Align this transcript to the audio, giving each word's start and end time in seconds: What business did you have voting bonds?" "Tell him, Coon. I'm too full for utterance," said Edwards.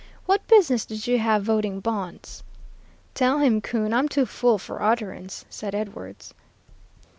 What 0.25 0.47
business 0.47 0.83
did 0.83 1.05
you 1.05 1.19
have 1.19 1.43
voting 1.43 1.79
bonds?" 1.79 2.41
"Tell 3.13 3.37
him, 3.37 3.61
Coon. 3.61 3.93
I'm 3.93 4.09
too 4.09 4.25
full 4.25 4.57
for 4.57 4.81
utterance," 4.81 5.45
said 5.47 5.75
Edwards. 5.75 6.33